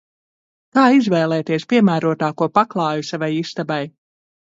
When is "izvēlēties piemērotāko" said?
1.01-2.51